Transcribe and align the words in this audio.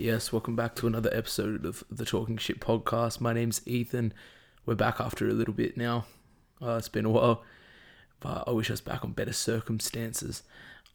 Yes, 0.00 0.32
welcome 0.32 0.56
back 0.56 0.74
to 0.76 0.86
another 0.86 1.10
episode 1.12 1.66
of 1.66 1.84
the 1.90 2.06
Talking 2.06 2.38
Shit 2.38 2.58
podcast. 2.58 3.20
My 3.20 3.34
name's 3.34 3.60
Ethan. 3.66 4.14
We're 4.64 4.74
back 4.74 4.98
after 4.98 5.28
a 5.28 5.34
little 5.34 5.52
bit 5.52 5.76
now. 5.76 6.06
Uh, 6.62 6.76
it's 6.76 6.88
been 6.88 7.04
a 7.04 7.10
while, 7.10 7.44
but 8.18 8.44
I 8.46 8.52
wish 8.52 8.70
I 8.70 8.72
was 8.72 8.80
back 8.80 9.04
on 9.04 9.12
better 9.12 9.34
circumstances. 9.34 10.42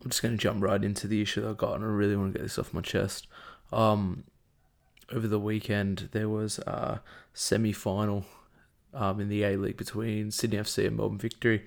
I'm 0.01 0.09
just 0.09 0.23
going 0.23 0.35
to 0.35 0.41
jump 0.41 0.63
right 0.63 0.83
into 0.83 1.07
the 1.07 1.21
issue 1.21 1.41
that 1.41 1.49
I 1.51 1.53
got, 1.53 1.75
and 1.75 1.83
I 1.83 1.87
really 1.87 2.15
want 2.15 2.33
to 2.33 2.39
get 2.39 2.43
this 2.43 2.57
off 2.57 2.73
my 2.73 2.81
chest. 2.81 3.27
Um, 3.71 4.23
over 5.13 5.27
the 5.27 5.39
weekend, 5.39 6.09
there 6.11 6.27
was 6.27 6.57
a 6.57 7.03
semi 7.31 7.73
final 7.73 8.25
um, 8.91 9.21
in 9.21 9.29
the 9.29 9.43
A 9.43 9.55
League 9.55 9.77
between 9.77 10.31
Sydney 10.31 10.57
FC 10.57 10.87
and 10.87 10.97
Melbourne 10.97 11.19
Victory. 11.19 11.63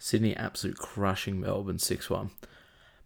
Sydney 0.00 0.34
absolute 0.34 0.78
crushing 0.78 1.38
Melbourne 1.38 1.78
6 1.78 2.10
1. 2.10 2.32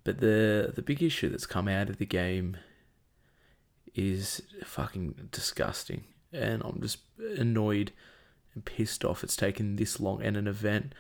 But 0.05 0.21
the, 0.21 0.73
the 0.75 0.81
big 0.81 1.03
issue 1.03 1.29
that's 1.29 1.45
come 1.45 1.69
out 1.69 1.91
of 1.91 1.99
the 1.99 2.07
game 2.07 2.57
is 3.95 4.43
fucking 4.65 5.29
disgusting. 5.31 6.05
And 6.33 6.63
I'm 6.65 6.81
just 6.81 6.99
annoyed 7.37 7.93
and 8.55 8.65
pissed 8.65 9.05
off 9.05 9.23
it's 9.23 9.37
taken 9.37 9.77
this 9.77 10.01
long 10.01 10.23
and 10.23 10.37
an 10.37 10.47
event 10.47 10.95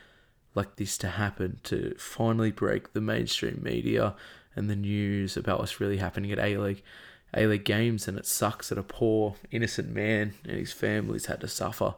like 0.55 0.77
this 0.77 0.96
to 0.98 1.09
happen 1.09 1.59
to 1.65 1.95
finally 1.98 2.52
break 2.52 2.92
the 2.92 3.01
mainstream 3.01 3.60
media 3.62 4.15
and 4.54 4.70
the 4.70 4.77
news 4.77 5.37
about 5.37 5.59
what's 5.59 5.80
really 5.80 5.96
happening 5.96 6.30
at 6.30 6.38
A 6.38 6.56
League. 6.56 6.82
A 7.37 7.46
League 7.46 7.65
games, 7.65 8.06
and 8.06 8.16
it 8.16 8.27
sucks 8.27 8.68
that 8.68 8.78
a 8.78 8.82
poor, 8.84 9.34
innocent 9.51 9.92
man 9.92 10.34
and 10.45 10.56
his 10.56 10.73
family's 10.73 11.26
had 11.26 11.40
to 11.40 11.48
suffer 11.48 11.95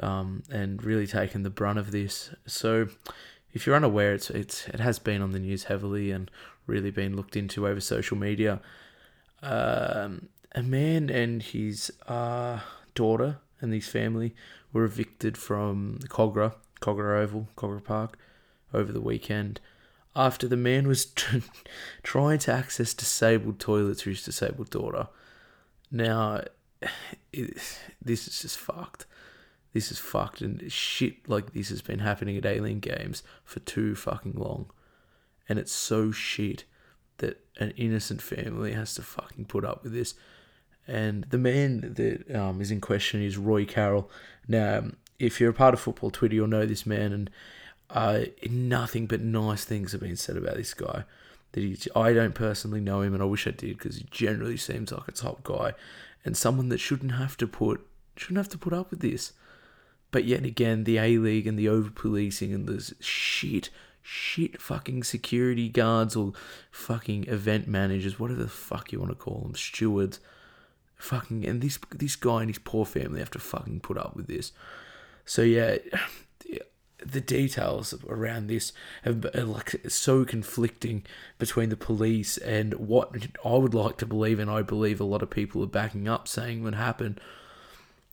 um, 0.00 0.44
and 0.48 0.84
really 0.84 1.08
taken 1.08 1.42
the 1.42 1.50
brunt 1.50 1.78
of 1.78 1.90
this. 1.90 2.30
So, 2.46 2.86
if 3.52 3.66
you're 3.66 3.74
unaware, 3.74 4.14
it's, 4.14 4.30
it's 4.30 4.68
it 4.68 4.78
has 4.78 5.00
been 5.00 5.22
on 5.22 5.32
the 5.32 5.40
news 5.40 5.64
heavily 5.64 6.12
and 6.12 6.30
really 6.66 6.92
been 6.92 7.16
looked 7.16 7.36
into 7.36 7.66
over 7.66 7.80
social 7.80 8.16
media 8.16 8.60
um, 9.44 10.28
a 10.52 10.62
man 10.62 11.10
and 11.10 11.42
his 11.42 11.92
uh, 12.06 12.60
daughter 12.94 13.38
and 13.60 13.72
his 13.72 13.86
family 13.86 14.34
were 14.72 14.84
evicted 14.84 15.36
from 15.36 15.98
Kogarah, 16.08 16.54
Kogarah 16.80 17.22
Oval, 17.22 17.48
Kogarah 17.56 17.84
Park, 17.84 18.18
over 18.72 18.92
the 18.92 19.00
weekend 19.00 19.60
after 20.16 20.46
the 20.46 20.56
man 20.56 20.86
was 20.86 21.04
t- 21.16 21.42
trying 22.02 22.38
to 22.38 22.52
access 22.52 22.94
disabled 22.94 23.58
toilets 23.58 24.02
for 24.02 24.10
his 24.10 24.24
disabled 24.24 24.70
daughter. 24.70 25.08
Now, 25.90 26.42
it, 27.32 27.78
this 28.02 28.28
is 28.28 28.42
just 28.42 28.58
fucked. 28.58 29.06
This 29.72 29.90
is 29.90 29.98
fucked, 29.98 30.40
and 30.40 30.70
shit 30.70 31.28
like 31.28 31.52
this 31.52 31.68
has 31.70 31.82
been 31.82 31.98
happening 31.98 32.36
at 32.36 32.46
A 32.46 32.60
League 32.60 32.80
Games 32.80 33.24
for 33.44 33.58
too 33.60 33.96
fucking 33.96 34.34
long. 34.36 34.70
And 35.48 35.58
it's 35.58 35.72
so 35.72 36.12
shit 36.12 36.64
that 37.18 37.40
an 37.58 37.72
innocent 37.76 38.20
family 38.20 38.72
has 38.72 38.94
to 38.94 39.02
fucking 39.02 39.44
put 39.46 39.64
up 39.64 39.82
with 39.82 39.92
this. 39.92 40.14
And 40.86 41.24
the 41.24 41.38
man 41.38 41.94
that 41.96 42.34
um, 42.34 42.60
is 42.60 42.70
in 42.70 42.80
question 42.80 43.22
is 43.22 43.38
Roy 43.38 43.64
Carroll. 43.64 44.10
Now, 44.46 44.84
if 45.18 45.40
you're 45.40 45.50
a 45.50 45.54
part 45.54 45.74
of 45.74 45.80
football 45.80 46.10
Twitter, 46.10 46.34
you'll 46.34 46.46
know 46.46 46.66
this 46.66 46.84
man, 46.84 47.12
and 47.12 47.30
uh, 47.90 48.20
nothing 48.50 49.06
but 49.06 49.20
nice 49.20 49.64
things 49.64 49.92
have 49.92 50.02
been 50.02 50.16
said 50.16 50.36
about 50.36 50.56
this 50.56 50.74
guy. 50.74 51.04
That 51.52 51.60
he, 51.60 51.78
I 51.96 52.12
don't 52.12 52.34
personally 52.34 52.80
know 52.80 53.00
him, 53.00 53.14
and 53.14 53.22
I 53.22 53.26
wish 53.26 53.46
I 53.46 53.52
did 53.52 53.78
because 53.78 53.96
he 53.96 54.06
generally 54.10 54.56
seems 54.56 54.92
like 54.92 55.08
a 55.08 55.12
top 55.12 55.42
guy 55.42 55.74
and 56.24 56.36
someone 56.36 56.70
that 56.70 56.78
shouldn't 56.78 57.12
have 57.12 57.36
to 57.36 57.46
put 57.46 57.86
shouldn't 58.16 58.38
have 58.38 58.48
to 58.48 58.58
put 58.58 58.72
up 58.72 58.90
with 58.90 59.00
this. 59.00 59.32
But 60.10 60.24
yet 60.24 60.44
again, 60.44 60.84
the 60.84 60.98
A 60.98 61.18
League 61.18 61.46
and 61.46 61.58
the 61.58 61.68
over 61.68 61.90
policing 61.90 62.54
and 62.54 62.66
the 62.66 62.94
shit 63.00 63.70
shit 64.06 64.60
fucking 64.60 65.02
security 65.02 65.70
guards 65.70 66.14
or 66.14 66.34
fucking 66.70 67.26
event 67.26 67.66
managers, 67.66 68.20
whatever 68.20 68.42
the 68.42 68.48
fuck 68.48 68.92
you 68.92 69.00
want 69.00 69.10
to 69.10 69.16
call 69.16 69.40
them, 69.40 69.54
stewards. 69.54 70.20
Fucking 70.96 71.44
and 71.44 71.60
this 71.60 71.78
this 71.90 72.14
guy 72.14 72.42
and 72.42 72.50
his 72.50 72.58
poor 72.58 72.84
family 72.84 73.18
have 73.18 73.30
to 73.32 73.38
fucking 73.38 73.80
put 73.80 73.98
up 73.98 74.14
with 74.14 74.26
this. 74.26 74.52
So 75.24 75.42
yeah, 75.42 75.78
the 77.04 77.20
details 77.20 77.94
around 78.08 78.46
this 78.46 78.72
have 79.02 79.20
been 79.22 79.50
like 79.50 79.80
so 79.88 80.24
conflicting 80.24 81.02
between 81.38 81.70
the 81.70 81.76
police 81.76 82.36
and 82.38 82.74
what 82.74 83.10
I 83.44 83.54
would 83.54 83.74
like 83.74 83.96
to 83.98 84.06
believe, 84.06 84.38
and 84.38 84.50
I 84.50 84.62
believe 84.62 85.00
a 85.00 85.04
lot 85.04 85.22
of 85.22 85.30
people 85.30 85.62
are 85.62 85.66
backing 85.66 86.08
up, 86.08 86.28
saying 86.28 86.62
would 86.62 86.74
happen 86.74 87.18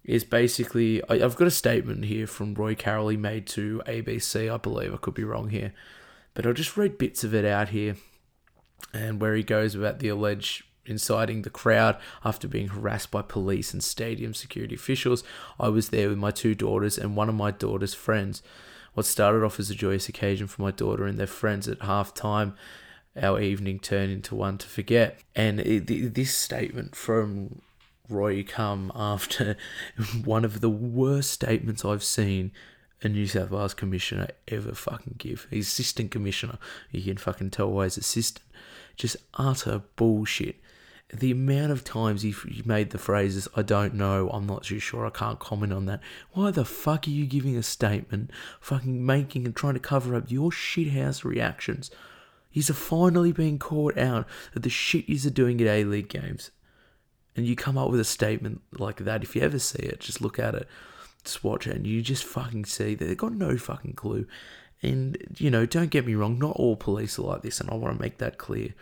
is 0.04 0.24
basically 0.24 1.02
I, 1.10 1.20
have 1.20 1.36
got 1.36 1.48
a 1.48 1.52
statement 1.52 2.06
here 2.06 2.28
from 2.28 2.54
Roy 2.54 2.76
Carroll 2.76 3.10
he 3.10 3.18
made 3.18 3.48
to 3.48 3.82
ABC, 3.86 4.52
I 4.52 4.58
believe. 4.58 4.94
I 4.94 4.98
could 4.98 5.14
be 5.14 5.24
wrong 5.24 5.50
here, 5.50 5.74
but 6.34 6.46
I'll 6.46 6.54
just 6.54 6.78
read 6.78 6.98
bits 6.98 7.24
of 7.24 7.34
it 7.36 7.46
out 7.46 7.70
here, 7.70 7.96
and 8.94 9.22
where 9.22 9.36
he 9.36 9.44
goes 9.44 9.76
about 9.76 10.00
the 10.00 10.10
alleged 10.10 10.64
inciting 10.86 11.44
the 11.44 11.50
crowd 11.50 11.98
after 12.26 12.48
being 12.48 12.70
harassed 12.70 13.12
by 13.12 13.22
police 13.22 13.74
and 13.74 13.84
stadium 13.84 14.34
security 14.34 14.76
officials. 14.76 15.24
I 15.60 15.70
was 15.70 15.90
there 15.90 16.10
with 16.10 16.18
my 16.18 16.32
two 16.32 16.56
daughters 16.56 16.98
and 16.98 17.16
one 17.16 17.30
of 17.30 17.36
my 17.36 17.52
daughter's 17.52 17.94
friends. 17.94 18.42
What 18.94 19.06
started 19.06 19.44
off 19.44 19.60
as 19.60 19.70
a 19.70 19.76
joyous 19.76 20.10
occasion 20.10 20.48
for 20.48 20.62
my 20.62 20.72
daughter 20.72 21.06
and 21.06 21.18
their 21.18 21.28
friends 21.28 21.68
at 21.68 21.84
half 21.84 22.14
time 22.14 22.56
our 23.20 23.40
evening 23.42 23.80
turned 23.80 24.12
into 24.12 24.36
one 24.36 24.58
to 24.58 24.68
forget. 24.68 25.20
And 25.36 25.60
it, 25.60 26.14
this 26.14 26.36
statement 26.36 26.96
from 26.96 27.62
Roy 28.10 28.44
come 28.44 28.92
after 28.96 29.56
one 30.24 30.46
of 30.46 30.62
the 30.62 30.70
worst 30.70 31.32
statements 31.32 31.86
I've 31.86 32.04
seen 32.04 32.52
a 33.04 33.10
New 33.10 33.26
South 33.26 33.52
Wales 33.52 33.74
commissioner 33.74 34.28
ever 34.48 34.74
fucking 34.74 35.16
give. 35.18 35.48
Assistant 35.52 36.12
commissioner, 36.12 36.58
you 36.92 37.02
can 37.02 37.18
fucking 37.18 37.50
tell 37.50 37.72
why 37.72 37.86
he's 37.86 37.98
assistant. 37.98 38.46
Just 38.96 39.18
utter 39.34 39.82
bullshit. 39.96 40.58
The 41.14 41.32
amount 41.32 41.72
of 41.72 41.84
times 41.84 42.22
he 42.22 42.34
made 42.64 42.92
the 42.92 42.98
phrases, 42.98 43.48
I 43.56 43.64
don't 43.64 43.96
know, 43.96 44.30
I'm 44.30 44.46
not 44.46 44.64
too 44.64 44.80
sure, 44.80 45.06
I 45.06 45.10
can't 45.10 45.40
comment 45.40 45.74
on 45.74 45.86
that. 45.88 46.00
Why 46.32 46.52
the 46.52 46.64
fuck 46.64 47.06
are 47.08 47.12
you 47.12 47.26
giving 47.26 47.58
a 47.58 47.64
statement, 47.64 48.32
fucking 48.62 49.06
making 49.06 49.46
and 49.46 49.54
trying 49.54 49.74
to 49.74 49.82
cover 49.82 50.16
up 50.16 50.32
your 50.32 50.52
shithouse 50.52 51.26
reactions? 51.26 51.92
He's 52.50 52.70
finally 52.70 53.34
being 53.34 53.60
caught 53.60 53.98
out 53.98 54.26
of 54.56 54.62
the 54.62 54.70
shit 54.70 55.06
he's 55.06 55.26
doing 55.32 55.60
at 55.60 55.68
A 55.68 55.84
League 55.84 56.10
games 56.10 56.52
and 57.36 57.46
you 57.46 57.56
come 57.56 57.78
up 57.78 57.90
with 57.90 58.00
a 58.00 58.06
statement 58.06 58.62
like 58.78 58.98
that, 58.98 59.24
if 59.24 59.36
you 59.36 59.42
ever 59.42 59.60
see 59.60 59.80
it, 59.80 60.00
just 60.00 60.22
look 60.22 60.40
at 60.40 60.56
it, 60.56 60.68
just 61.24 61.44
watch 61.44 61.68
it, 61.68 61.76
and 61.76 61.88
you 61.88 62.02
just 62.02 62.24
fucking 62.24 62.66
see 62.66 62.96
that 62.96 63.06
they've 63.06 63.18
got 63.18 63.34
no 63.34 63.58
fucking 63.58 63.94
clue. 63.94 64.26
And, 64.84 65.16
you 65.38 65.52
know, 65.52 65.68
don't 65.68 65.92
get 65.92 66.08
me 66.08 66.16
wrong, 66.16 66.40
not 66.40 66.56
all 66.56 66.76
police 66.76 67.20
are 67.20 67.24
like 67.24 67.44
this, 67.44 67.62
and 67.62 67.70
I 67.70 67.76
want 67.76 67.96
to 67.96 68.02
make 68.02 68.18
that 68.18 68.40
clear. 68.40 68.74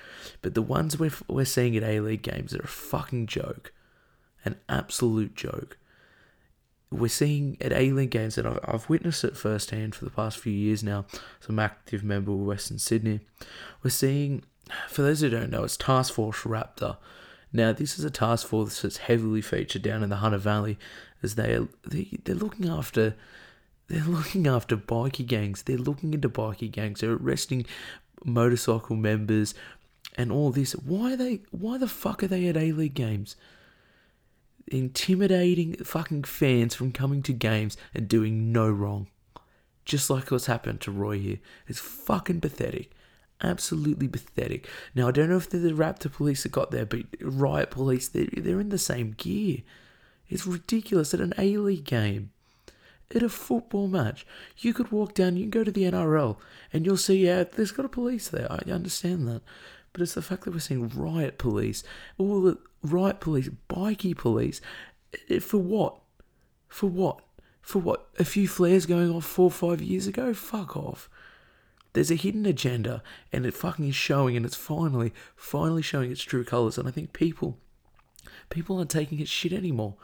But 0.41 0.53
the 0.53 0.61
ones 0.61 0.97
we're, 0.97 1.11
we're 1.27 1.45
seeing 1.45 1.75
at 1.75 1.83
A 1.83 1.99
League 1.99 2.21
games 2.21 2.53
are 2.55 2.61
a 2.61 2.67
fucking 2.67 3.27
joke. 3.27 3.73
An 4.45 4.55
absolute 4.69 5.35
joke. 5.35 5.77
We're 6.89 7.09
seeing 7.09 7.57
at 7.59 7.73
A 7.73 7.91
League 7.91 8.11
games, 8.11 8.37
and 8.37 8.47
I've, 8.47 8.59
I've 8.63 8.89
witnessed 8.89 9.25
it 9.25 9.35
firsthand 9.35 9.93
for 9.93 10.05
the 10.05 10.11
past 10.11 10.37
few 10.37 10.53
years 10.53 10.81
now, 10.81 11.05
as 11.41 11.49
I'm 11.49 11.59
active 11.59 12.03
member 12.03 12.31
of 12.31 12.39
Western 12.39 12.79
Sydney. 12.79 13.19
We're 13.83 13.89
seeing, 13.89 14.43
for 14.87 15.01
those 15.01 15.19
who 15.19 15.29
don't 15.29 15.51
know, 15.51 15.65
it's 15.65 15.75
Task 15.75 16.13
Force 16.13 16.43
Raptor 16.43 16.95
now, 17.51 17.71
this 17.71 17.97
is 17.97 18.05
a 18.05 18.11
task 18.11 18.47
force 18.47 18.81
that's 18.81 18.97
heavily 18.97 19.41
featured 19.41 19.81
down 19.81 20.03
in 20.03 20.09
the 20.09 20.17
Hunter 20.17 20.37
Valley, 20.37 20.77
as 21.23 21.35
they 21.35 21.55
are 21.55 21.67
they, 21.87 22.09
they're 22.23 22.35
looking 22.35 22.69
after 22.69 23.15
they're 23.87 24.03
looking 24.03 24.45
after 24.45 24.77
bikie 24.77 25.25
gangs. 25.25 25.63
They're 25.63 25.77
looking 25.77 26.13
into 26.13 26.29
bikie 26.29 26.71
gangs. 26.71 27.01
They're 27.01 27.13
arresting 27.13 27.65
motorcycle 28.23 28.95
members 28.95 29.55
and 30.15 30.31
all 30.31 30.51
this. 30.51 30.73
Why 30.73 31.15
they? 31.15 31.41
Why 31.49 31.77
the 31.77 31.87
fuck 31.87 32.21
are 32.21 32.27
they 32.27 32.47
at 32.47 32.57
A 32.57 32.71
League 32.71 32.93
games? 32.93 33.35
Intimidating 34.67 35.73
fucking 35.83 36.25
fans 36.25 36.75
from 36.75 36.91
coming 36.91 37.23
to 37.23 37.33
games 37.33 37.75
and 37.95 38.07
doing 38.07 38.51
no 38.51 38.69
wrong. 38.69 39.07
Just 39.85 40.11
like 40.11 40.29
what's 40.29 40.45
happened 40.45 40.81
to 40.81 40.91
Roy 40.91 41.17
here. 41.17 41.39
It's 41.67 41.79
fucking 41.79 42.41
pathetic 42.41 42.91
absolutely 43.41 44.07
pathetic. 44.07 44.67
Now 44.95 45.07
I 45.07 45.11
don't 45.11 45.29
know 45.29 45.37
if 45.37 45.49
they're 45.49 45.59
the 45.59 45.71
Raptor 45.71 46.11
police 46.11 46.43
that 46.43 46.51
got 46.51 46.71
there, 46.71 46.85
but 46.85 47.01
Riot 47.21 47.71
Police 47.71 48.07
they're, 48.07 48.27
they're 48.31 48.59
in 48.59 48.69
the 48.69 48.77
same 48.77 49.15
gear. 49.17 49.59
It's 50.27 50.45
ridiculous 50.45 51.13
at 51.13 51.21
an 51.21 51.33
A 51.37 51.57
League 51.57 51.85
game, 51.85 52.31
at 53.13 53.23
a 53.23 53.29
football 53.29 53.87
match. 53.87 54.25
You 54.57 54.73
could 54.73 54.91
walk 54.91 55.13
down, 55.15 55.37
you 55.37 55.43
can 55.43 55.49
go 55.49 55.63
to 55.63 55.71
the 55.71 55.83
NRL, 55.83 56.37
and 56.71 56.85
you'll 56.85 56.97
see 56.97 57.25
yeah, 57.25 57.43
there's 57.43 57.71
got 57.71 57.85
a 57.85 57.89
police 57.89 58.27
there. 58.27 58.51
I 58.51 58.59
understand 58.69 59.27
that, 59.27 59.41
but 59.91 60.01
it's 60.01 60.13
the 60.13 60.21
fact 60.21 60.45
that 60.45 60.53
we're 60.53 60.59
seeing 60.59 60.87
Riot 60.89 61.37
Police, 61.37 61.83
all 62.17 62.41
the 62.41 62.57
Riot 62.83 63.19
Police, 63.19 63.49
bikie 63.69 64.15
police, 64.15 64.61
eh, 65.13 65.35
eh, 65.35 65.39
for 65.39 65.57
what? 65.57 65.99
For 66.67 66.87
what? 66.87 67.21
For 67.61 67.79
what? 67.79 68.07
A 68.19 68.25
few 68.25 68.47
flares 68.47 68.85
going 68.85 69.11
off 69.11 69.25
four 69.25 69.45
or 69.45 69.51
five 69.51 69.81
years 69.81 70.07
ago? 70.07 70.33
Fuck 70.33 70.77
off. 70.77 71.09
There's 71.99 72.11
a 72.11 72.15
hidden 72.15 72.45
agenda, 72.45 73.03
and 73.33 73.45
it 73.45 73.53
fucking 73.53 73.85
is 73.89 73.93
showing, 73.93 74.37
and 74.37 74.45
it's 74.45 74.55
finally, 74.55 75.11
finally 75.35 75.81
showing 75.81 76.13
its 76.13 76.21
true 76.21 76.45
colors. 76.45 76.77
And 76.77 76.87
I 76.87 76.91
think 76.91 77.11
people, 77.11 77.57
people 78.49 78.77
aren't 78.77 78.89
taking 78.89 79.19
its 79.19 79.29
shit 79.29 79.51
anymore. 79.51 79.95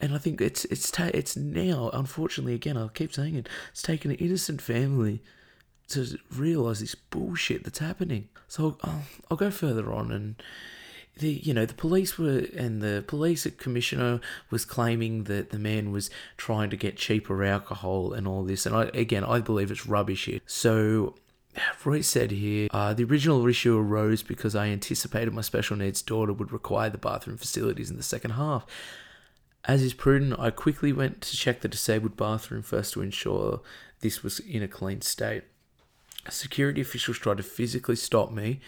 And 0.00 0.12
I 0.12 0.18
think 0.18 0.40
it's 0.40 0.64
it's 0.64 0.90
ta- 0.90 1.12
it's 1.14 1.36
now, 1.36 1.90
unfortunately, 1.92 2.54
again, 2.54 2.76
I'll 2.76 2.88
keep 2.88 3.12
saying 3.12 3.36
it. 3.36 3.48
It's 3.70 3.80
taken 3.80 4.10
an 4.10 4.16
innocent 4.16 4.60
family 4.60 5.22
to 5.90 6.18
realize 6.34 6.80
this 6.80 6.96
bullshit 6.96 7.62
that's 7.62 7.78
happening. 7.78 8.28
So 8.48 8.76
I'll, 8.82 9.02
I'll 9.30 9.36
go 9.36 9.52
further 9.52 9.92
on, 9.92 10.10
and 10.10 10.42
the 11.18 11.30
you 11.30 11.52
know 11.54 11.66
the 11.66 11.74
police 11.74 12.18
were 12.18 12.46
and 12.56 12.80
the 12.80 13.04
police 13.06 13.46
commissioner 13.58 14.20
was 14.50 14.64
claiming 14.64 15.24
that 15.24 15.50
the 15.50 15.58
man 15.58 15.92
was 15.92 16.10
trying 16.36 16.70
to 16.70 16.76
get 16.76 16.96
cheaper 16.96 17.44
alcohol 17.44 18.12
and 18.12 18.26
all 18.26 18.44
this 18.44 18.66
and 18.66 18.74
I 18.74 18.84
again 18.94 19.24
I 19.24 19.40
believe 19.40 19.70
it's 19.70 19.86
rubbish 19.86 20.26
here 20.26 20.40
so 20.46 21.14
Roy 21.84 22.02
said 22.02 22.30
here, 22.30 22.68
uh, 22.70 22.94
the 22.94 23.04
original 23.04 23.46
issue 23.46 23.76
arose 23.76 24.22
because 24.22 24.54
I 24.54 24.68
anticipated 24.68 25.34
my 25.34 25.40
special 25.40 25.76
needs 25.76 26.02
daughter 26.02 26.32
would 26.32 26.52
require 26.52 26.90
the 26.90 26.98
bathroom 26.98 27.36
facilities 27.36 27.90
in 27.90 27.96
the 27.96 28.02
second 28.02 28.32
half. 28.32 28.66
As 29.64 29.82
is 29.82 29.94
prudent, 29.94 30.38
I 30.38 30.50
quickly 30.50 30.92
went 30.92 31.20
to 31.22 31.36
check 31.36 31.60
the 31.60 31.68
disabled 31.68 32.16
bathroom 32.16 32.62
first 32.62 32.92
to 32.94 33.02
ensure 33.02 33.60
this 34.00 34.22
was 34.22 34.40
in 34.40 34.62
a 34.62 34.68
clean 34.68 35.00
state. 35.00 35.44
Security 36.30 36.80
officials 36.80 37.18
tried 37.18 37.38
to 37.38 37.42
physically 37.42 37.96
stop 37.96 38.30
me 38.30 38.60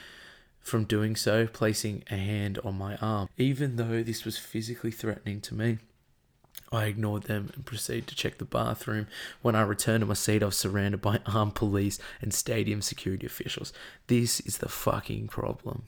from 0.61 0.85
doing 0.85 1.17
so, 1.17 1.47
placing 1.47 2.05
a 2.11 2.17
hand 2.17 2.59
on 2.65 2.77
my 2.77 2.97
arm. 2.97 3.29
Even 3.37 3.77
though 3.77 4.03
this 4.03 4.25
was 4.25 4.39
physically 4.39 4.91
threatening 4.91 5.41
to 5.41 5.55
me, 5.55 5.79
I 6.73 6.85
ignored 6.85 7.25
them 7.25 7.51
and 7.55 7.67
proceeded 7.67 8.07
to 8.09 8.15
check 8.15 8.39
the 8.39 8.45
bathroom. 8.45 9.09
When 9.43 9.57
I 9.57 9.63
returned 9.63 10.03
to 10.03 10.07
my 10.07 10.15
seat, 10.15 10.43
I 10.43 10.47
was 10.47 10.57
surrounded 10.57 11.01
by 11.01 11.21
armed 11.27 11.55
police 11.55 11.99
and 12.21 12.33
stadium 12.33 12.83
security 12.83 13.27
officials. 13.27 13.73
This 14.07 14.41
is 14.41 14.59
the 14.59 14.69
fucking 14.69 15.29
problem. 15.29 15.85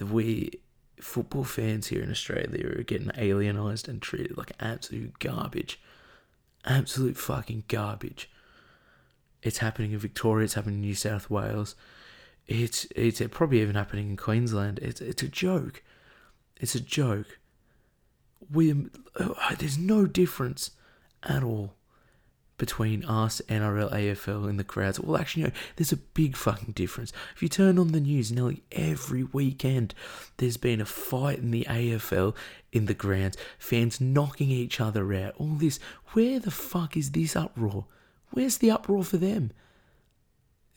We 0.00 0.60
football 1.00 1.44
fans 1.44 1.88
here 1.88 2.02
in 2.02 2.10
Australia 2.10 2.78
are 2.78 2.82
getting 2.82 3.08
alienized 3.08 3.88
and 3.88 4.00
treated 4.00 4.36
like 4.36 4.52
absolute 4.60 5.18
garbage. 5.18 5.80
Absolute 6.64 7.16
fucking 7.16 7.64
garbage. 7.68 8.30
It's 9.42 9.58
happening 9.58 9.92
in 9.92 9.98
Victoria, 9.98 10.44
it's 10.44 10.54
happening 10.54 10.76
in 10.76 10.82
New 10.82 10.94
South 10.94 11.28
Wales. 11.28 11.74
It's 12.46 12.86
it's 12.96 13.22
probably 13.30 13.60
even 13.60 13.76
happening 13.76 14.10
in 14.10 14.16
Queensland. 14.16 14.78
It's 14.80 15.00
it's 15.00 15.22
a 15.22 15.28
joke. 15.28 15.82
It's 16.60 16.74
a 16.74 16.80
joke. 16.80 17.38
We 18.50 18.72
uh, 19.16 19.54
there's 19.58 19.78
no 19.78 20.06
difference 20.06 20.72
at 21.22 21.42
all 21.42 21.74
between 22.62 23.04
us, 23.04 23.42
NRL, 23.48 23.92
AFL, 23.92 24.48
and 24.48 24.56
the 24.56 24.62
crowds. 24.62 25.00
Well, 25.00 25.20
actually, 25.20 25.42
no, 25.42 25.50
there's 25.74 25.90
a 25.90 25.96
big 25.96 26.36
fucking 26.36 26.74
difference. 26.74 27.12
If 27.34 27.42
you 27.42 27.48
turn 27.48 27.76
on 27.76 27.90
the 27.90 27.98
news, 27.98 28.30
nearly 28.30 28.62
every 28.70 29.24
weekend 29.24 29.94
there's 30.36 30.56
been 30.56 30.80
a 30.80 30.84
fight 30.84 31.38
in 31.38 31.50
the 31.50 31.66
AFL 31.68 32.36
in 32.70 32.86
the 32.86 32.94
grounds, 32.94 33.36
fans 33.58 34.00
knocking 34.00 34.50
each 34.50 34.80
other 34.80 35.12
out, 35.12 35.34
all 35.38 35.54
this. 35.54 35.80
Where 36.12 36.38
the 36.38 36.52
fuck 36.52 36.96
is 36.96 37.10
this 37.10 37.34
uproar? 37.34 37.86
Where's 38.30 38.58
the 38.58 38.70
uproar 38.70 39.02
for 39.02 39.16
them? 39.16 39.50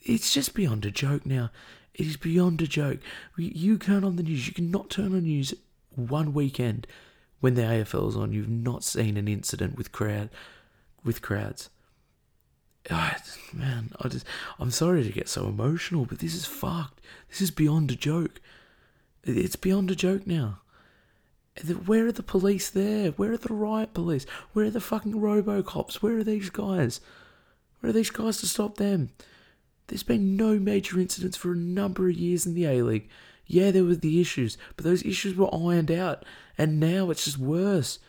It's 0.05 0.33
just 0.33 0.53
beyond 0.53 0.85
a 0.85 0.91
joke 0.91 1.25
now. 1.25 1.49
It 1.93 2.05
is 2.05 2.15
beyond 2.17 2.61
a 2.61 2.67
joke. 2.67 2.99
You 3.37 3.77
turn 3.77 4.03
on 4.03 4.15
the 4.17 4.23
news, 4.23 4.47
you 4.47 4.53
cannot 4.53 4.89
turn 4.89 5.05
on 5.05 5.11
the 5.13 5.21
news 5.21 5.53
one 5.95 6.33
weekend 6.33 6.85
when 7.39 7.55
the 7.55 7.63
AFL 7.63 8.09
is 8.09 8.15
on. 8.15 8.31
You've 8.31 8.49
not 8.49 8.83
seen 8.83 9.17
an 9.17 9.27
incident 9.27 9.77
with 9.77 9.91
crowd 9.91 10.29
with 11.03 11.21
crowds. 11.21 11.69
Oh, 12.91 13.13
man, 13.51 13.91
I 13.99 14.09
just 14.09 14.27
I'm 14.59 14.71
sorry 14.71 15.03
to 15.03 15.11
get 15.11 15.27
so 15.27 15.47
emotional, 15.47 16.05
but 16.05 16.19
this 16.19 16.35
is 16.35 16.45
fucked. 16.45 17.01
This 17.29 17.41
is 17.41 17.51
beyond 17.51 17.89
a 17.89 17.95
joke. 17.95 18.41
It's 19.23 19.55
beyond 19.55 19.89
a 19.89 19.95
joke 19.95 20.27
now. 20.27 20.59
Where 21.85 22.05
are 22.05 22.11
the 22.11 22.21
police 22.21 22.69
there? 22.69 23.11
Where 23.11 23.31
are 23.31 23.37
the 23.37 23.53
riot 23.53 23.93
police? 23.93 24.25
Where 24.53 24.65
are 24.65 24.71
the 24.71 24.81
fucking 24.81 25.13
robocops? 25.13 25.95
Where 25.95 26.17
are 26.17 26.23
these 26.23 26.49
guys? 26.49 26.99
Where 27.79 27.89
are 27.89 27.93
these 27.93 28.11
guys 28.11 28.37
to 28.39 28.45
stop 28.45 28.77
them? 28.77 29.09
There's 29.87 30.03
been 30.03 30.35
no 30.35 30.57
major 30.59 30.99
incidents 30.99 31.37
for 31.37 31.51
a 31.51 31.57
number 31.57 32.09
of 32.09 32.15
years 32.15 32.45
in 32.45 32.53
the 32.53 32.65
A 32.65 32.81
League. 32.81 33.09
Yeah, 33.45 33.71
there 33.71 33.83
were 33.83 33.95
the 33.95 34.19
issues, 34.19 34.57
but 34.75 34.85
those 34.85 35.03
issues 35.03 35.35
were 35.35 35.53
ironed 35.53 35.91
out, 35.91 36.25
and 36.57 36.79
now 36.79 37.11
it's 37.11 37.25
just 37.25 37.37
worse. 37.37 37.99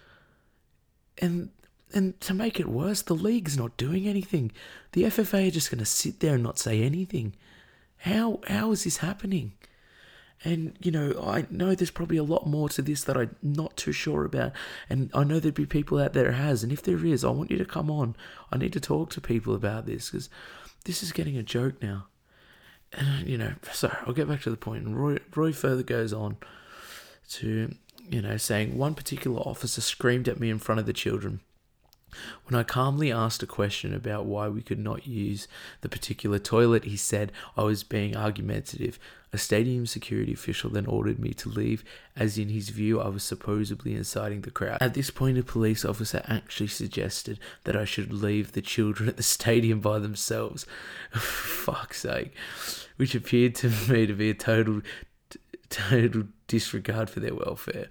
And 1.19 1.51
and 1.93 2.21
to 2.23 2.35
make 2.35 2.59
it 2.59 2.69
worse, 2.69 3.03
the 3.03 3.15
league's 3.15 3.57
not 3.57 3.77
doing 3.77 4.09
anything. 4.09 4.53
The 4.93 5.05
FFA 5.05 5.49
are 5.49 5.53
just 5.53 5.71
going 5.71 5.79
to 5.79 5.85
sit 5.85 6.21
there 6.21 6.35
and 6.35 6.43
not 6.43 6.59
say 6.59 6.83
anything. 6.83 7.35
How 7.99 8.41
how 8.49 8.73
is 8.73 8.85
this 8.85 8.99
happening? 8.99 9.53
And 10.45 10.77
you 10.81 10.91
know, 10.91 11.23
I 11.23 11.47
know 11.51 11.75
there's 11.75 11.91
probably 11.91 12.19
a 12.19 12.23
lot 12.23 12.47
more 12.47 12.69
to 12.71 12.83
this 12.83 13.05
that 13.05 13.17
I'm 13.17 13.37
not 13.43 13.77
too 13.77 13.93
sure 13.93 14.25
about, 14.25 14.53
and 14.89 15.11
I 15.15 15.25
know 15.25 15.39
there'd 15.39 15.55
be 15.55 15.67
people 15.67 15.99
out 15.99 16.13
there 16.13 16.33
has. 16.33 16.63
And 16.63 16.73
if 16.73 16.83
there 16.83 17.05
is, 17.05 17.25
I 17.25 17.31
want 17.31 17.51
you 17.51 17.59
to 17.59 17.65
come 17.65 17.91
on. 17.91 18.17
I 18.53 18.59
need 18.59 18.73
to 18.75 18.81
talk 18.81 19.11
to 19.11 19.21
people 19.21 19.55
about 19.55 19.87
this 19.87 20.11
because 20.11 20.29
this 20.87 21.03
is 21.03 21.13
getting 21.13 21.37
a 21.37 21.43
joke 21.43 21.83
now. 21.83 22.07
And 22.93 23.07
uh, 23.09 23.27
you 23.27 23.37
know, 23.37 23.55
so 23.73 23.95
I'll 24.07 24.15
get 24.15 24.29
back 24.29 24.43
to 24.43 24.51
the 24.51 24.57
point. 24.57 24.87
And 24.87 24.99
Roy 24.99 25.19
Roy 25.35 25.53
further 25.53 25.83
goes 25.83 26.13
on 26.13 26.37
to 27.31 27.75
you 28.09 28.23
know 28.23 28.37
saying 28.37 28.79
one 28.79 28.95
particular 28.95 29.41
officer 29.41 29.81
screamed 29.81 30.29
at 30.29 30.41
me 30.41 30.49
in 30.49 30.59
front 30.59 30.79
of 30.79 30.87
the 30.87 30.93
children 30.93 31.41
when 32.45 32.59
I 32.59 32.63
calmly 32.63 33.11
asked 33.11 33.43
a 33.43 33.47
question 33.47 33.93
about 33.95 34.27
why 34.27 34.49
we 34.49 34.63
could 34.63 34.79
not 34.79 35.07
use 35.07 35.49
the 35.81 35.89
particular 35.89 36.39
toilet, 36.39 36.85
he 36.85 36.97
said 36.97 37.33
I 37.57 37.63
was 37.63 37.83
being 37.83 38.17
argumentative. 38.17 38.99
A 39.33 39.39
stadium 39.39 39.87
security 39.87 40.33
official 40.33 40.71
then 40.71 40.87
ordered 40.87 41.19
me 41.19 41.31
to 41.35 41.49
leave, 41.49 41.85
as 42.15 42.39
in 42.39 42.49
his 42.49 42.69
view, 42.69 43.01
I 43.01 43.09
was 43.09 43.23
supposedly 43.23 43.95
inciting 43.95 44.43
the 44.43 44.51
crowd. 44.51 44.79
At 44.81 44.95
this 44.95 45.11
point, 45.11 45.39
a 45.39 45.43
police 45.43 45.85
officer 45.85 46.23
actually 46.29 46.69
suggested 46.69 47.39
that 47.65 47.77
I 47.77 47.85
should 47.85 48.13
leave 48.13 48.53
the 48.53 48.63
children 48.63 49.09
at 49.09 49.17
the 49.17 49.23
stadium 49.23 49.81
by 49.81 49.99
themselves. 49.99 50.65
Fuck's 51.11 52.01
sake. 52.03 52.33
Which 52.97 53.15
appeared 53.15 53.57
to 53.57 53.69
me 53.91 54.07
to 54.07 54.15
be 54.15 54.31
a 54.31 54.35
total 54.35 54.83
total 55.69 56.23
disregard 56.47 57.11
for 57.11 57.19
their 57.19 57.35
welfare. 57.35 57.89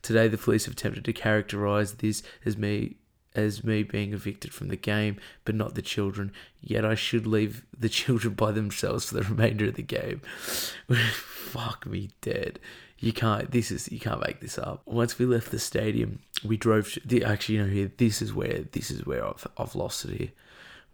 Today, 0.00 0.26
the 0.26 0.38
police 0.38 0.64
have 0.64 0.72
attempted 0.72 1.04
to 1.04 1.12
characterize 1.12 1.94
this 1.94 2.22
as 2.46 2.56
me 2.56 2.96
as 3.34 3.62
me 3.64 3.82
being 3.82 4.12
evicted 4.12 4.52
from 4.52 4.68
the 4.68 4.76
game, 4.76 5.18
but 5.44 5.54
not 5.54 5.74
the 5.74 5.82
children. 5.82 6.32
Yet 6.60 6.84
I 6.84 6.94
should 6.94 7.26
leave 7.26 7.64
the 7.76 7.88
children 8.00 8.34
by 8.34 8.52
themselves 8.52 9.06
for 9.06 9.14
the 9.14 9.22
remainder 9.22 9.66
of 9.66 9.74
the 9.74 9.82
game. 9.82 10.20
Fuck 10.88 11.86
me 11.86 12.10
dead. 12.20 12.58
You 12.98 13.12
can't. 13.12 13.50
This 13.50 13.70
is 13.70 13.90
you 13.90 13.98
can't 13.98 14.24
make 14.24 14.40
this 14.40 14.58
up. 14.58 14.82
Once 14.84 15.18
we 15.18 15.24
left 15.24 15.50
the 15.50 15.58
stadium, 15.58 16.20
we 16.44 16.58
drove. 16.58 16.92
To, 16.92 17.00
the, 17.04 17.24
actually, 17.24 17.56
you 17.56 17.62
know, 17.62 17.70
here 17.70 17.90
this 17.96 18.20
is 18.20 18.34
where 18.34 18.64
this 18.72 18.90
is 18.90 19.06
where 19.06 19.26
I've 19.26 19.46
I've 19.56 19.74
lost 19.74 20.04
it 20.04 20.18
here. 20.18 20.30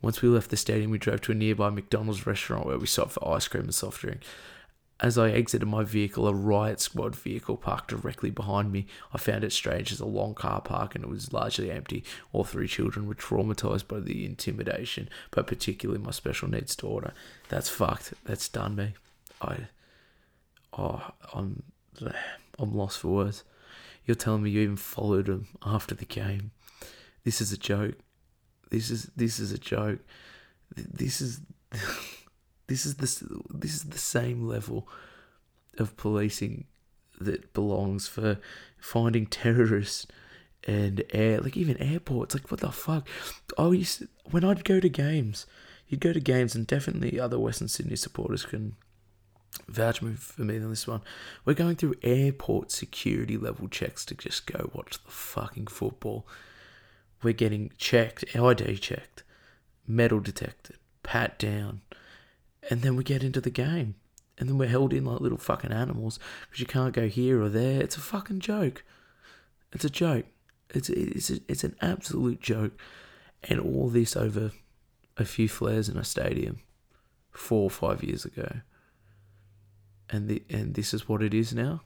Once 0.02 0.22
we 0.22 0.28
left 0.28 0.50
the 0.50 0.56
stadium, 0.56 0.90
we 0.92 0.98
drove 0.98 1.20
to 1.22 1.32
a 1.32 1.34
nearby 1.34 1.68
McDonald's 1.70 2.26
restaurant 2.26 2.66
where 2.66 2.78
we 2.78 2.86
stopped 2.86 3.12
for 3.12 3.34
ice 3.34 3.48
cream 3.48 3.64
and 3.64 3.74
soft 3.74 4.00
drink. 4.00 4.20
As 5.00 5.18
I 5.18 5.30
exited 5.30 5.68
my 5.68 5.84
vehicle, 5.84 6.26
a 6.26 6.32
riot 6.32 6.80
squad 6.80 7.14
vehicle 7.14 7.58
parked 7.58 7.88
directly 7.88 8.30
behind 8.30 8.72
me. 8.72 8.86
I 9.12 9.18
found 9.18 9.44
it 9.44 9.52
strange 9.52 9.92
as 9.92 10.00
a 10.00 10.06
long 10.06 10.34
car 10.34 10.62
park 10.62 10.94
and 10.94 11.04
it 11.04 11.10
was 11.10 11.34
largely 11.34 11.70
empty. 11.70 12.02
All 12.32 12.44
three 12.44 12.66
children 12.66 13.06
were 13.06 13.14
traumatized 13.14 13.88
by 13.88 14.00
the 14.00 14.24
intimidation, 14.24 15.10
but 15.32 15.46
particularly 15.46 16.02
my 16.02 16.12
special 16.12 16.48
needs 16.48 16.74
daughter. 16.74 17.12
That's 17.50 17.68
fucked. 17.68 18.14
That's 18.24 18.48
done 18.48 18.74
me. 18.74 18.94
I, 19.42 19.68
oh, 20.78 21.10
I'm, 21.34 21.62
I'm 22.58 22.74
lost 22.74 22.98
for 23.00 23.08
words. 23.08 23.44
You're 24.06 24.14
telling 24.14 24.44
me 24.44 24.50
you 24.50 24.62
even 24.62 24.76
followed 24.76 25.28
him 25.28 25.46
after 25.62 25.94
the 25.94 26.06
game. 26.06 26.52
This 27.24 27.42
is 27.42 27.52
a 27.52 27.58
joke. 27.58 27.96
This 28.70 28.90
is 28.90 29.10
this 29.16 29.38
is 29.38 29.52
a 29.52 29.58
joke. 29.58 29.98
This 30.74 31.20
is. 31.20 31.40
This 32.66 32.84
is 32.84 32.96
the 32.96 33.42
this 33.50 33.74
is 33.74 33.84
the 33.84 33.98
same 33.98 34.46
level 34.46 34.88
of 35.78 35.96
policing 35.96 36.64
that 37.20 37.52
belongs 37.52 38.08
for 38.08 38.38
finding 38.78 39.26
terrorists 39.26 40.06
and 40.64 41.02
air 41.12 41.40
like 41.40 41.56
even 41.56 41.80
airports. 41.80 42.34
Like 42.34 42.50
what 42.50 42.60
the 42.60 42.72
fuck? 42.72 43.08
Oh, 43.56 43.72
used 43.72 44.04
when 44.30 44.44
I'd 44.44 44.64
go 44.64 44.80
to 44.80 44.88
games, 44.88 45.46
you'd 45.88 46.00
go 46.00 46.12
to 46.12 46.20
games, 46.20 46.54
and 46.54 46.66
definitely 46.66 47.20
other 47.20 47.38
Western 47.38 47.68
Sydney 47.68 47.96
supporters 47.96 48.44
can 48.44 48.74
vouch 49.68 50.00
for 50.00 50.42
me 50.42 50.56
on 50.56 50.70
this 50.70 50.86
one. 50.86 51.02
We're 51.44 51.54
going 51.54 51.76
through 51.76 51.94
airport 52.02 52.70
security 52.70 53.36
level 53.36 53.68
checks 53.68 54.04
to 54.06 54.14
just 54.14 54.46
go 54.46 54.70
watch 54.74 55.02
the 55.04 55.10
fucking 55.10 55.68
football. 55.68 56.26
We're 57.22 57.32
getting 57.32 57.72
checked, 57.78 58.24
ID 58.36 58.76
checked, 58.78 59.22
metal 59.86 60.20
detected, 60.20 60.76
pat 61.02 61.38
down, 61.38 61.80
and 62.70 62.82
then 62.82 62.96
we 62.96 63.04
get 63.04 63.22
into 63.22 63.40
the 63.40 63.50
game. 63.50 63.94
And 64.38 64.48
then 64.48 64.58
we're 64.58 64.68
held 64.68 64.92
in 64.92 65.04
like 65.04 65.20
little 65.20 65.38
fucking 65.38 65.72
animals 65.72 66.18
because 66.42 66.60
you 66.60 66.66
can't 66.66 66.92
go 66.92 67.08
here 67.08 67.40
or 67.40 67.48
there. 67.48 67.80
It's 67.80 67.96
a 67.96 68.00
fucking 68.00 68.40
joke. 68.40 68.84
It's 69.72 69.84
a 69.84 69.90
joke. 69.90 70.26
It's 70.74 70.90
it's 70.90 71.30
it's 71.30 71.64
an 71.64 71.76
absolute 71.80 72.40
joke, 72.40 72.72
and 73.44 73.60
all 73.60 73.88
this 73.88 74.16
over 74.16 74.52
a 75.16 75.24
few 75.24 75.48
flares 75.48 75.88
in 75.88 75.96
a 75.96 76.04
stadium, 76.04 76.58
four 77.30 77.62
or 77.62 77.70
five 77.70 78.02
years 78.02 78.24
ago. 78.24 78.60
And 80.10 80.28
the 80.28 80.42
and 80.50 80.74
this 80.74 80.92
is 80.92 81.08
what 81.08 81.22
it 81.22 81.32
is 81.32 81.54
now. 81.54 81.82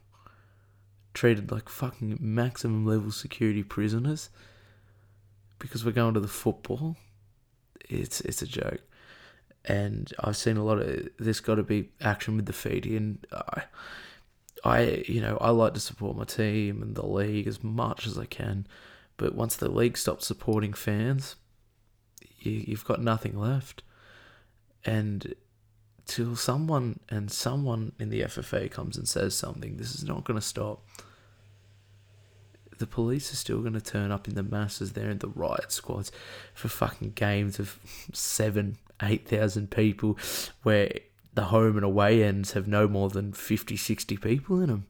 Treated 1.13 1.51
like 1.51 1.69
fucking 1.69 2.17
maximum 2.19 2.85
level 2.85 3.11
security 3.11 3.63
prisoners 3.63 4.29
because 5.59 5.85
we're 5.85 5.91
going 5.91 6.15
to 6.15 6.19
the 6.19 6.27
football. 6.27 6.97
It's 7.89 8.19
it's 8.21 8.41
a 8.41 8.47
joke 8.47 8.81
and 9.65 10.11
I've 10.19 10.37
seen 10.37 10.57
a 10.57 10.63
lot 10.63 10.79
of 10.79 11.09
there's 11.19 11.39
got 11.39 11.55
to 11.55 11.63
be 11.63 11.89
action 12.01 12.35
with 12.35 12.45
the 12.45 12.53
feed 12.53 12.85
and 12.85 13.25
I 13.31 13.63
I, 14.63 15.03
you 15.07 15.21
know, 15.21 15.37
I 15.41 15.49
like 15.49 15.73
to 15.73 15.79
support 15.79 16.15
my 16.15 16.23
team 16.23 16.81
and 16.81 16.95
the 16.95 17.05
league 17.05 17.47
as 17.47 17.63
much 17.63 18.05
as 18.05 18.17
I 18.17 18.25
can, 18.25 18.67
but 19.17 19.33
once 19.33 19.55
the 19.55 19.69
league 19.69 19.97
stops 19.97 20.27
supporting 20.27 20.73
fans, 20.73 21.35
you, 22.39 22.63
you've 22.67 22.85
got 22.85 23.01
nothing 23.01 23.37
left. 23.39 23.81
And 24.85 25.33
till 26.05 26.35
someone 26.35 26.99
and 27.09 27.31
someone 27.31 27.93
in 27.99 28.09
the 28.09 28.21
FFA 28.21 28.69
comes 28.69 28.97
and 28.97 29.07
says 29.07 29.35
something, 29.35 29.77
this 29.77 29.95
is 29.95 30.03
not 30.03 30.25
going 30.25 30.39
to 30.39 30.45
stop. 30.45 30.85
The 32.77 32.87
police 32.87 33.31
are 33.31 33.37
still 33.37 33.61
going 33.61 33.73
to 33.73 33.81
turn 33.81 34.11
up 34.11 34.27
in 34.27 34.35
the 34.35 34.43
masses 34.43 34.93
there 34.93 35.09
in 35.09 35.19
the 35.19 35.27
riot 35.27 35.71
squads 35.71 36.11
for 36.53 36.67
fucking 36.67 37.11
games 37.11 37.59
of 37.59 37.79
seven, 38.11 38.77
eight 39.01 39.27
thousand 39.27 39.71
people, 39.71 40.17
where 40.63 40.91
the 41.33 41.45
home 41.45 41.75
and 41.77 41.85
away 41.85 42.23
ends 42.23 42.51
have 42.53 42.67
no 42.67 42.87
more 42.87 43.09
than 43.09 43.31
50, 43.31 43.77
60 43.77 44.17
people 44.17 44.59
in 44.59 44.67
them. 44.67 44.87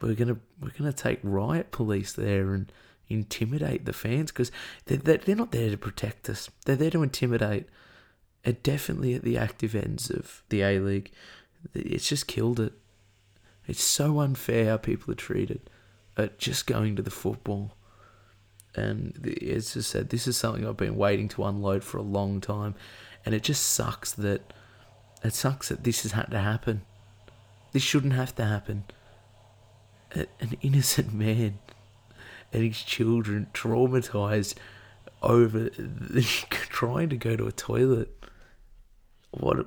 We're 0.00 0.14
gonna 0.14 0.38
we're 0.60 0.72
gonna 0.76 0.92
take 0.92 1.20
riot 1.22 1.70
police 1.70 2.12
there 2.12 2.52
and 2.52 2.70
intimidate 3.08 3.84
the 3.84 3.92
fans 3.92 4.30
because 4.30 4.50
they're, 4.86 4.98
they're 4.98 5.36
not 5.36 5.52
there 5.52 5.70
to 5.70 5.76
protect 5.76 6.28
us. 6.28 6.50
They're 6.64 6.76
there 6.76 6.90
to 6.90 7.02
intimidate. 7.02 7.66
And 8.44 8.62
definitely 8.62 9.14
at 9.14 9.22
the 9.22 9.38
active 9.38 9.74
ends 9.74 10.10
of 10.10 10.42
the 10.50 10.62
A 10.62 10.78
League, 10.78 11.10
it's 11.74 12.08
just 12.08 12.26
killed 12.26 12.60
it. 12.60 12.74
It's 13.66 13.82
so 13.82 14.20
unfair 14.20 14.66
how 14.66 14.76
people 14.76 15.12
are 15.12 15.16
treated 15.16 15.68
at 16.16 16.38
just 16.38 16.66
going 16.66 16.94
to 16.96 17.02
the 17.02 17.10
football. 17.10 17.72
And 18.74 19.34
as 19.42 19.76
I 19.76 19.80
said, 19.80 20.10
this 20.10 20.26
is 20.26 20.36
something 20.36 20.66
I've 20.66 20.76
been 20.76 20.96
waiting 20.96 21.28
to 21.30 21.44
unload 21.44 21.82
for 21.82 21.98
a 21.98 22.02
long 22.02 22.40
time. 22.40 22.74
And 23.26 23.34
it 23.34 23.42
just 23.42 23.64
sucks 23.64 24.12
that 24.12 24.52
it 25.24 25.34
sucks 25.34 25.68
that 25.68 25.82
this 25.82 26.04
has 26.04 26.12
had 26.12 26.30
to 26.30 26.38
happen. 26.38 26.82
This 27.72 27.82
shouldn't 27.82 28.12
have 28.12 28.34
to 28.36 28.44
happen. 28.44 28.84
An 30.14 30.56
innocent 30.62 31.12
man 31.12 31.58
and 32.52 32.62
his 32.62 32.80
children 32.80 33.48
traumatized 33.52 34.54
over 35.20 35.68
trying 36.50 37.08
to 37.08 37.16
go 37.16 37.34
to 37.36 37.48
a 37.48 37.52
toilet. 37.52 38.16
What? 39.32 39.66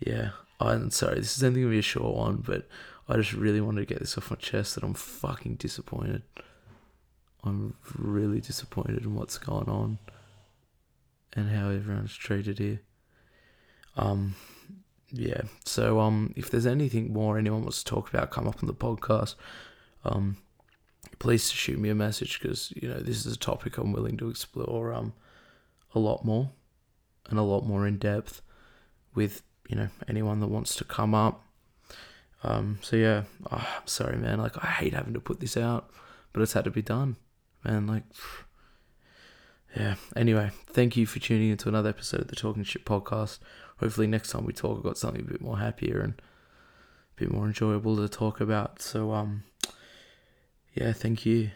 Yeah, 0.00 0.30
I'm 0.60 0.90
sorry. 0.90 1.20
This 1.20 1.36
is 1.36 1.44
only 1.44 1.60
gonna 1.60 1.70
be 1.70 1.78
a 1.78 1.82
short 1.82 2.16
one, 2.16 2.42
but 2.44 2.66
I 3.08 3.16
just 3.16 3.32
really 3.32 3.60
wanted 3.60 3.80
to 3.80 3.86
get 3.86 4.00
this 4.00 4.18
off 4.18 4.30
my 4.30 4.36
chest 4.36 4.74
that 4.74 4.82
I'm 4.82 4.94
fucking 4.94 5.54
disappointed. 5.54 6.22
I'm 7.44 7.76
really 7.96 8.40
disappointed 8.40 9.04
in 9.04 9.14
what's 9.14 9.38
going 9.38 9.68
on 9.68 9.98
and 11.34 11.50
how 11.50 11.70
everyone's 11.70 12.14
treated 12.14 12.58
here. 12.58 12.80
Um, 13.96 14.34
yeah. 15.10 15.42
So 15.64 16.00
um, 16.00 16.32
if 16.36 16.50
there's 16.50 16.66
anything 16.66 17.12
more 17.12 17.38
anyone 17.38 17.62
wants 17.62 17.82
to 17.82 17.90
talk 17.90 18.08
about, 18.08 18.30
come 18.30 18.48
up 18.48 18.62
on 18.62 18.66
the 18.66 18.74
podcast. 18.74 19.34
Um, 20.04 20.38
please 21.18 21.50
shoot 21.50 21.78
me 21.78 21.88
a 21.88 21.94
message 21.94 22.40
because 22.40 22.72
you 22.74 22.88
know 22.88 22.98
this 22.98 23.24
is 23.24 23.34
a 23.34 23.38
topic 23.38 23.78
I'm 23.78 23.92
willing 23.92 24.16
to 24.16 24.28
explore 24.28 24.92
um 24.92 25.12
a 25.94 25.98
lot 25.98 26.24
more 26.24 26.50
and 27.28 27.38
a 27.38 27.42
lot 27.42 27.64
more 27.64 27.86
in 27.86 27.98
depth 27.98 28.42
with 29.14 29.42
you 29.68 29.76
know 29.76 29.88
anyone 30.08 30.40
that 30.40 30.48
wants 30.48 30.74
to 30.76 30.84
come 30.84 31.14
up. 31.14 31.44
Um, 32.44 32.80
so 32.82 32.96
yeah, 32.96 33.22
oh, 33.52 33.68
I'm 33.80 33.86
sorry, 33.86 34.16
man. 34.16 34.38
Like 34.38 34.62
I 34.62 34.66
hate 34.66 34.94
having 34.94 35.14
to 35.14 35.20
put 35.20 35.38
this 35.38 35.56
out, 35.56 35.90
but 36.32 36.42
it's 36.42 36.54
had 36.54 36.64
to 36.64 36.70
be 36.70 36.82
done, 36.82 37.16
man. 37.64 37.86
Like. 37.86 38.04
Yeah. 39.76 39.94
Anyway, 40.14 40.50
thank 40.66 40.96
you 40.96 41.06
for 41.06 41.18
tuning 41.18 41.50
into 41.50 41.68
another 41.68 41.88
episode 41.88 42.20
of 42.20 42.28
the 42.28 42.36
Talking 42.36 42.62
Shit 42.62 42.84
podcast 42.84 43.38
hopefully 43.82 44.06
next 44.06 44.30
time 44.30 44.44
we 44.44 44.52
talk, 44.52 44.78
I've 44.78 44.84
got 44.84 44.96
something 44.96 45.22
a 45.22 45.24
bit 45.24 45.40
more 45.40 45.58
happier 45.58 46.00
and 46.00 46.14
a 46.14 47.20
bit 47.20 47.32
more 47.32 47.46
enjoyable 47.46 47.96
to 47.96 48.08
talk 48.08 48.40
about. 48.40 48.80
So, 48.80 49.12
um, 49.12 49.42
yeah, 50.74 50.92
thank 50.92 51.26
you. 51.26 51.50